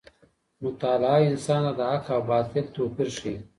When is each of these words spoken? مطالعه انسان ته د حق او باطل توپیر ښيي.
مطالعه 0.63 1.19
انسان 1.31 1.63
ته 1.65 1.71
د 1.79 1.81
حق 1.91 2.05
او 2.15 2.21
باطل 2.31 2.65
توپیر 2.75 3.09
ښيي. 3.17 3.35